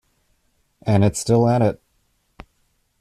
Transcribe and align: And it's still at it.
And 0.81 1.03
it's 1.03 1.19
still 1.19 1.47
at 1.47 1.61
it. 1.61 1.79